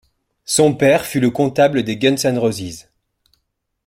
Son 0.45 0.73
père 0.73 1.05
fut 1.05 1.19
le 1.19 1.29
comptable 1.29 1.83
des 1.83 1.95
Guns 1.95 2.15
N'Roses. 2.31 2.87